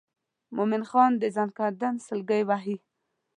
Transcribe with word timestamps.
مومن 0.55 0.83
خان 0.89 1.11
د 1.21 1.23
زکندن 1.35 1.95
سګلې 2.07 2.41
وهي. 2.49 2.77